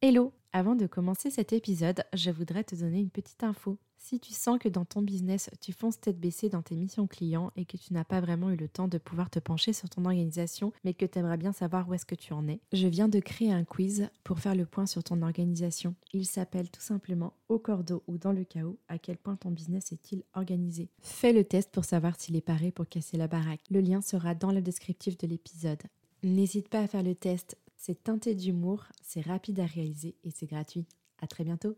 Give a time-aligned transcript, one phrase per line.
[0.00, 3.78] Hello Avant de commencer cet épisode, je voudrais te donner une petite info.
[3.96, 7.50] Si tu sens que dans ton business, tu fonces tête baissée dans tes missions clients
[7.56, 10.04] et que tu n'as pas vraiment eu le temps de pouvoir te pencher sur ton
[10.04, 13.08] organisation, mais que tu aimerais bien savoir où est-ce que tu en es, je viens
[13.08, 15.96] de créer un quiz pour faire le point sur ton organisation.
[16.12, 19.90] Il s'appelle tout simplement Au cordeau ou dans le chaos, à quel point ton business
[19.90, 20.90] est-il organisé.
[21.00, 23.64] Fais le test pour savoir s'il est paré pour casser la baraque.
[23.68, 25.82] Le lien sera dans le descriptif de l'épisode.
[26.22, 30.46] N'hésite pas à faire le test, c'est teinté d'humour, c'est rapide à réaliser et c'est
[30.46, 30.86] gratuit.
[31.22, 31.76] À très bientôt.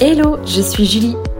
[0.00, 1.14] Hello, je suis Julie,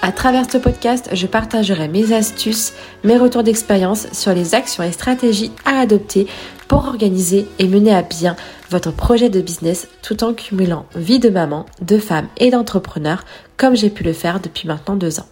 [0.00, 4.92] À travers ce podcast, je partagerai mes astuces, mes retours d'expérience sur les actions et
[4.92, 6.28] stratégies à adopter
[6.68, 8.36] pour organiser et mener à bien
[8.70, 13.24] votre projet de business tout en cumulant vie de maman, de femme et d'entrepreneur
[13.56, 15.28] comme j'ai pu le faire depuis maintenant deux ans.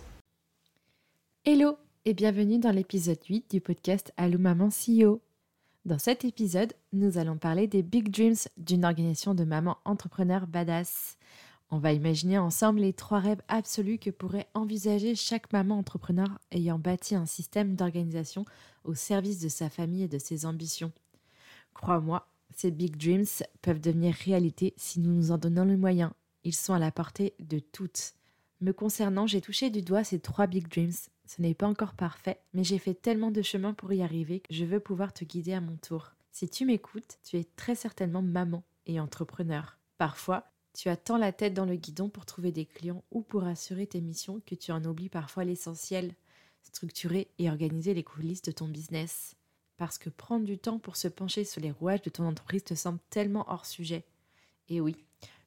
[1.45, 5.21] Hello et bienvenue dans l'épisode 8 du podcast Allô Maman CEO.
[5.85, 11.17] Dans cet épisode, nous allons parler des big dreams d'une organisation de maman entrepreneur badass.
[11.71, 16.79] On va imaginer ensemble les trois rêves absolus que pourrait envisager chaque maman entrepreneur ayant
[16.79, 18.45] bâti un système d'organisation
[18.85, 20.93] au service de sa famille et de ses ambitions.
[21.75, 23.27] Crois-moi, ces big dreams
[23.63, 26.13] peuvent devenir réalité si nous nous en donnons les moyens.
[26.45, 28.15] Ils sont à la portée de toutes.
[28.61, 30.95] Me concernant, j'ai touché du doigt ces trois big dreams
[31.27, 34.55] ce n'est pas encore parfait, mais j'ai fait tellement de chemin pour y arriver que
[34.55, 36.13] je veux pouvoir te guider à mon tour.
[36.31, 39.79] Si tu m'écoutes, tu es très certainement maman et entrepreneur.
[39.99, 40.45] Parfois,
[40.77, 43.87] tu as tant la tête dans le guidon pour trouver des clients ou pour assurer
[43.87, 46.15] tes missions que tu en oublies parfois l'essentiel,
[46.63, 49.35] structurer et organiser les coulisses de ton business.
[49.77, 52.75] Parce que prendre du temps pour se pencher sur les rouages de ton entreprise te
[52.75, 54.05] semble tellement hors sujet.
[54.69, 54.97] Et oui,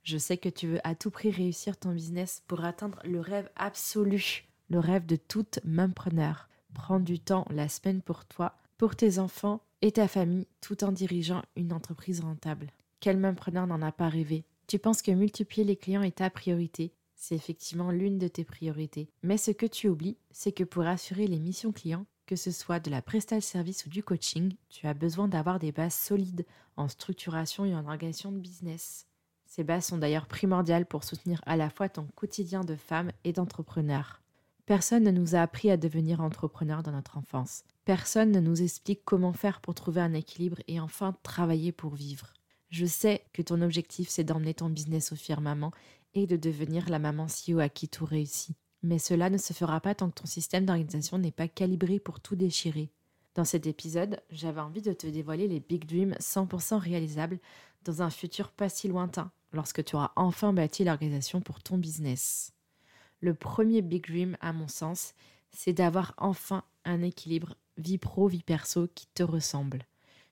[0.03, 3.49] je sais que tu veux à tout prix réussir ton business pour atteindre le rêve
[3.55, 5.59] absolu le rêve de toute
[5.95, 6.47] preneur.
[6.73, 10.91] Prends du temps la semaine pour toi, pour tes enfants et ta famille, tout en
[10.91, 12.67] dirigeant une entreprise rentable.
[12.99, 14.45] Quel preneur n'en a pas rêvé?
[14.69, 16.93] Tu penses que multiplier les clients est ta priorité?
[17.15, 19.09] C'est effectivement l'une de tes priorités.
[19.23, 22.79] Mais ce que tu oublies, c'est que pour assurer les missions clients, que ce soit
[22.79, 26.45] de la prestation service ou du coaching, tu as besoin d'avoir des bases solides
[26.77, 29.07] en structuration et en organisation de business.
[29.47, 33.33] Ces bases sont d'ailleurs primordiales pour soutenir à la fois ton quotidien de femme et
[33.33, 34.21] d'entrepreneur.
[34.67, 37.63] Personne ne nous a appris à devenir entrepreneurs dans notre enfance.
[37.85, 42.33] Personne ne nous explique comment faire pour trouver un équilibre et enfin travailler pour vivre.
[42.69, 45.71] Je sais que ton objectif c'est d'emmener ton business au firmament
[46.13, 48.55] et de devenir la maman CEO à qui tout réussit.
[48.81, 52.19] Mais cela ne se fera pas tant que ton système d'organisation n'est pas calibré pour
[52.19, 52.91] tout déchirer.
[53.35, 57.39] Dans cet épisode, j'avais envie de te dévoiler les big dreams 100% réalisables
[57.83, 62.53] dans un futur pas si lointain, lorsque tu auras enfin bâti l'organisation pour ton business.
[63.21, 65.13] Le premier big dream, à mon sens,
[65.51, 69.85] c'est d'avoir enfin un équilibre vie pro, vie perso qui te ressemble.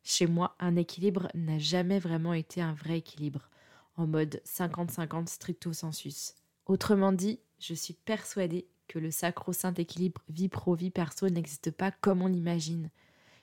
[0.09, 3.50] Chez moi, un équilibre n'a jamais vraiment été un vrai équilibre,
[3.97, 6.34] en mode 50-50 stricto sensus.
[6.66, 11.91] Autrement dit, je suis persuadée que le sacro-saint équilibre vie pro, vie perso n'existe pas
[11.91, 12.90] comme on l'imagine.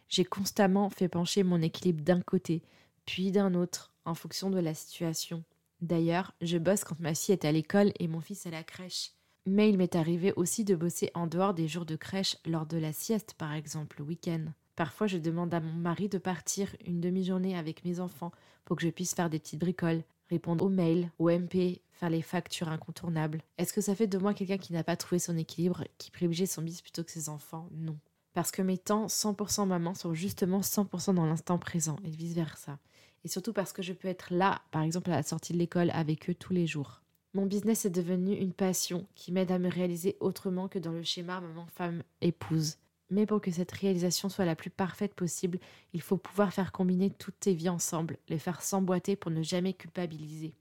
[0.09, 2.63] J'ai constamment fait pencher mon équilibre d'un côté,
[3.05, 5.45] puis d'un autre, en fonction de la situation.
[5.83, 9.11] D'ailleurs, je bosse quand ma fille est à l'école et mon fils à la crèche.
[9.45, 12.79] Mais il m'est arrivé aussi de bosser en dehors des jours de crèche lors de
[12.79, 14.47] la sieste, par exemple, le week-end.
[14.77, 18.33] Parfois, je demande à mon mari de partir une demi-journée avec mes enfants
[18.65, 22.23] pour que je puisse faire des petites bricoles, répondre aux mails, aux MP, faire les
[22.23, 23.43] factures incontournables.
[23.59, 26.47] Est-ce que ça fait de moi quelqu'un qui n'a pas trouvé son équilibre, qui privilégie
[26.47, 27.69] son bis plutôt que ses enfants?
[27.73, 27.99] Non.
[28.33, 32.79] Parce que mes temps 100% maman sont justement 100% dans l'instant présent et vice-versa.
[33.23, 35.91] Et surtout parce que je peux être là, par exemple à la sortie de l'école,
[35.91, 37.01] avec eux tous les jours.
[37.33, 41.03] Mon business est devenu une passion qui m'aide à me réaliser autrement que dans le
[41.03, 42.77] schéma maman, femme, épouse.
[43.11, 45.59] Mais pour que cette réalisation soit la plus parfaite possible,
[45.93, 49.75] il faut pouvoir faire combiner toutes tes vies ensemble, les faire s'emboîter pour ne jamais
[49.75, 50.55] culpabiliser.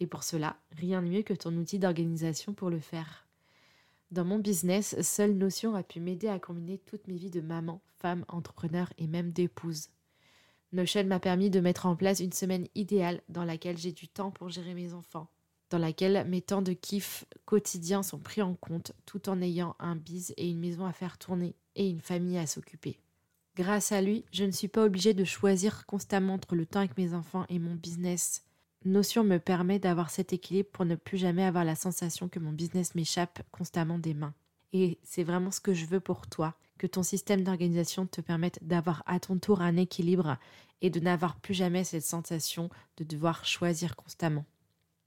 [0.00, 3.26] Et pour cela, rien de mieux que ton outil d'organisation pour le faire.
[4.10, 7.80] Dans mon business, seule Notion a pu m'aider à combiner toutes mes vies de maman,
[7.98, 9.88] femme, entrepreneur et même d'épouse.
[10.72, 14.30] Notion m'a permis de mettre en place une semaine idéale dans laquelle j'ai du temps
[14.30, 15.28] pour gérer mes enfants,
[15.70, 19.96] dans laquelle mes temps de kiff quotidiens sont pris en compte tout en ayant un
[19.96, 22.98] bise et une maison à faire tourner et une famille à s'occuper.
[23.54, 26.96] Grâce à lui, je ne suis pas obligée de choisir constamment entre le temps avec
[26.96, 28.44] mes enfants et mon business.
[28.84, 32.52] Notion me permet d'avoir cet équilibre pour ne plus jamais avoir la sensation que mon
[32.52, 34.34] business m'échappe constamment des mains.
[34.72, 38.58] Et c'est vraiment ce que je veux pour toi, que ton système d'organisation te permette
[38.62, 40.38] d'avoir à ton tour un équilibre
[40.80, 44.44] et de n'avoir plus jamais cette sensation de devoir choisir constamment.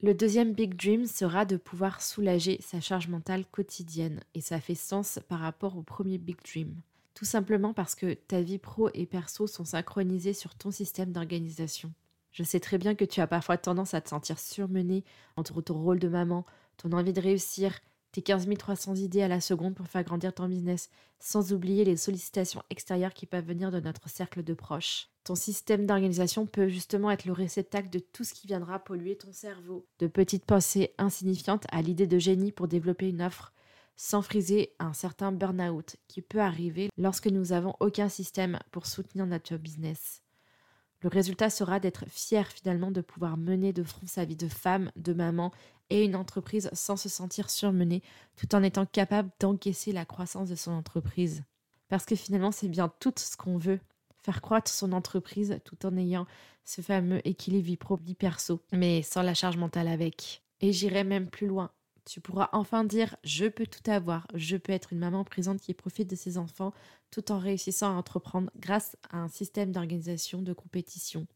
[0.02, 4.74] Le deuxième big dream sera de pouvoir soulager sa charge mentale quotidienne et ça fait
[4.74, 6.74] sens par rapport au premier big dream.
[7.14, 11.90] Tout simplement parce que ta vie pro et perso sont synchronisées sur ton système d'organisation.
[12.30, 15.02] Je sais très bien que tu as parfois tendance à te sentir surmené
[15.36, 16.44] entre ton rôle de maman,
[16.76, 17.72] ton envie de réussir,
[18.16, 21.98] tes 15 300 idées à la seconde pour faire grandir ton business, sans oublier les
[21.98, 25.10] sollicitations extérieures qui peuvent venir de notre cercle de proches.
[25.24, 29.32] Ton système d'organisation peut justement être le réceptacle de tout ce qui viendra polluer ton
[29.32, 29.86] cerveau.
[29.98, 33.52] De petites pensées insignifiantes à l'idée de génie pour développer une offre
[33.96, 39.26] sans friser un certain burn-out qui peut arriver lorsque nous n'avons aucun système pour soutenir
[39.26, 40.22] notre business.
[41.00, 44.90] Le résultat sera d'être fier finalement de pouvoir mener de front sa vie de femme,
[44.96, 45.52] de maman
[45.90, 48.02] et une entreprise sans se sentir surmenée,
[48.36, 51.44] tout en étant capable d'encaisser la croissance de son entreprise.
[51.88, 53.80] Parce que finalement, c'est bien tout ce qu'on veut,
[54.22, 56.26] faire croître son entreprise tout en ayant
[56.64, 60.42] ce fameux équilibre vie pro-vie perso, mais sans la charge mentale avec.
[60.60, 61.70] Et j'irai même plus loin.
[62.06, 65.74] Tu pourras enfin dire je peux tout avoir, je peux être une maman présente qui
[65.74, 66.72] profite de ses enfants
[67.10, 71.26] tout en réussissant à entreprendre grâce à un système d'organisation de compétition.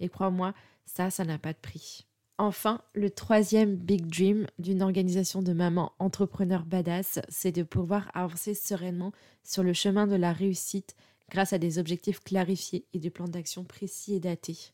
[0.00, 0.52] Et crois-moi,
[0.84, 2.06] ça, ça n'a pas de prix.
[2.36, 8.54] Enfin, le troisième big dream d'une organisation de maman entrepreneur badass, c'est de pouvoir avancer
[8.54, 10.94] sereinement sur le chemin de la réussite
[11.30, 14.72] grâce à des objectifs clarifiés et des plans d'action précis et datés.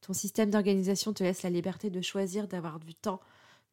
[0.00, 3.20] Ton système d'organisation te laisse la liberté de choisir d'avoir du temps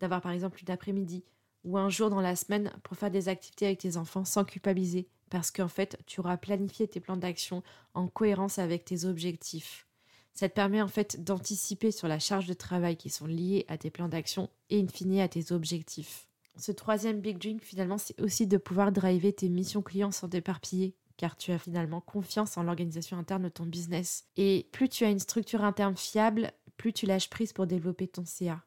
[0.01, 1.23] d'avoir par exemple une après-midi
[1.63, 5.07] ou un jour dans la semaine pour faire des activités avec tes enfants sans culpabiliser,
[5.29, 7.63] parce qu'en fait, tu auras planifié tes plans d'action
[7.93, 9.87] en cohérence avec tes objectifs.
[10.33, 13.77] Ça te permet en fait d'anticiper sur la charge de travail qui sont liées à
[13.77, 16.27] tes plans d'action et in fine à tes objectifs.
[16.57, 20.95] Ce troisième big dream, finalement, c'est aussi de pouvoir driver tes missions clients sans t'éparpiller,
[21.17, 24.25] car tu as finalement confiance en l'organisation interne de ton business.
[24.35, 28.25] Et plus tu as une structure interne fiable, plus tu lâches prise pour développer ton
[28.25, 28.63] CA.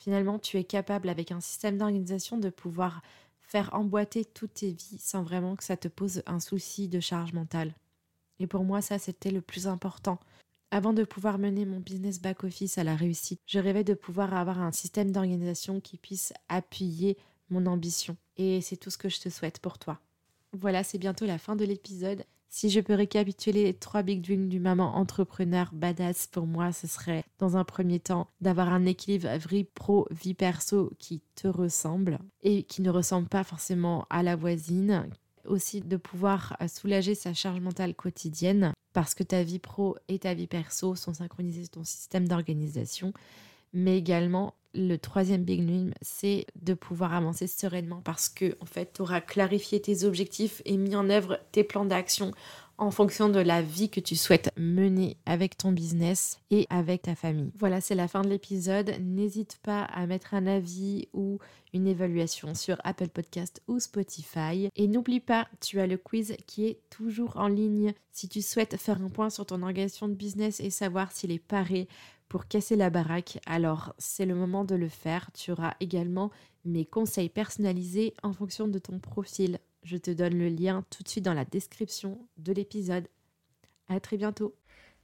[0.00, 3.02] Finalement, tu es capable avec un système d'organisation de pouvoir
[3.38, 7.34] faire emboîter toutes tes vies sans vraiment que ça te pose un souci de charge
[7.34, 7.74] mentale.
[8.38, 10.18] Et pour moi, ça, c'était le plus important.
[10.70, 14.60] Avant de pouvoir mener mon business back-office à la réussite, je rêvais de pouvoir avoir
[14.60, 17.18] un système d'organisation qui puisse appuyer
[17.50, 18.16] mon ambition.
[18.38, 20.00] Et c'est tout ce que je te souhaite pour toi.
[20.52, 22.24] Voilà, c'est bientôt la fin de l'épisode.
[22.52, 26.88] Si je peux récapituler les trois big dreams du maman entrepreneur badass, pour moi, ce
[26.88, 32.18] serait dans un premier temps d'avoir un équilibre vie pro, vie perso qui te ressemble
[32.42, 35.08] et qui ne ressemble pas forcément à la voisine.
[35.44, 40.34] Aussi de pouvoir soulager sa charge mentale quotidienne parce que ta vie pro et ta
[40.34, 43.12] vie perso sont synchronisées sur ton système d'organisation.
[43.72, 48.92] Mais également, le troisième big dream, c'est de pouvoir avancer sereinement parce que en fait,
[48.94, 52.32] tu auras clarifié tes objectifs et mis en œuvre tes plans d'action
[52.80, 57.14] en fonction de la vie que tu souhaites mener avec ton business et avec ta
[57.14, 57.52] famille.
[57.58, 58.94] Voilà, c'est la fin de l'épisode.
[59.02, 61.38] N'hésite pas à mettre un avis ou
[61.74, 64.70] une évaluation sur Apple Podcast ou Spotify.
[64.76, 67.92] Et n'oublie pas, tu as le quiz qui est toujours en ligne.
[68.12, 71.38] Si tu souhaites faire un point sur ton organisation de business et savoir s'il est
[71.38, 71.86] paré
[72.30, 75.30] pour casser la baraque, alors c'est le moment de le faire.
[75.34, 76.30] Tu auras également
[76.64, 79.58] mes conseils personnalisés en fonction de ton profil.
[79.82, 83.08] Je te donne le lien tout de suite dans la description de l'épisode.
[83.88, 84.54] À très bientôt.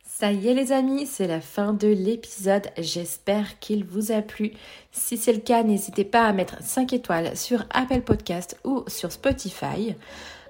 [0.05, 2.69] Ça y est les amis, c'est la fin de l'épisode.
[2.79, 4.53] J'espère qu'il vous a plu.
[4.93, 9.11] Si c'est le cas, n'hésitez pas à mettre 5 étoiles sur Apple Podcast ou sur
[9.11, 9.97] Spotify.